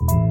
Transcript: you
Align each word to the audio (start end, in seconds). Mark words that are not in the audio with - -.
you 0.00 0.23